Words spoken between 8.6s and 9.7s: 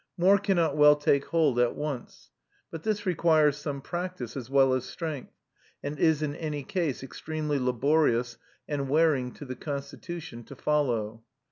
and wearing to the